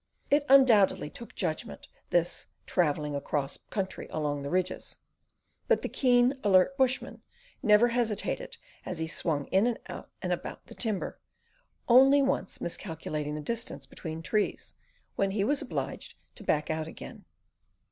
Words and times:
It 0.31 0.47
undoubtedly 0.49 1.11
took 1.11 1.35
judgment 1.35 1.87
this 2.09 2.47
"travelling 2.65 3.13
across 3.15 3.59
country 3.69 4.07
along 4.09 4.41
the 4.41 4.49
ridges"; 4.49 4.97
but 5.67 5.83
the 5.83 5.89
keen, 5.89 6.39
alert 6.43 6.75
bushman 6.75 7.21
never 7.61 7.89
hesitated 7.89 8.57
as 8.83 8.97
he 8.97 9.05
swung 9.05 9.45
in 9.49 9.67
and 9.67 9.77
out 9.89 10.09
and 10.23 10.33
about 10.33 10.65
the 10.65 10.73
timber, 10.73 11.19
only 11.87 12.23
once 12.23 12.59
miscalculating 12.59 13.35
the 13.35 13.41
distance 13.41 13.85
between 13.85 14.23
trees, 14.23 14.73
when 15.17 15.29
he 15.29 15.43
was 15.43 15.61
obliged 15.61 16.15
to 16.33 16.43
back 16.43 16.71
out 16.71 16.87
again. 16.87 17.25